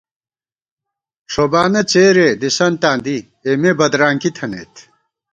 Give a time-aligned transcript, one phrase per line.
[1.31, 4.73] ݭوبانہ څېرےدِسنتاں دی، اېمےبدرانکی تھنَئیت